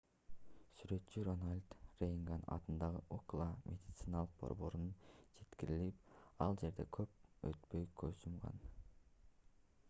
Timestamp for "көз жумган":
8.03-8.61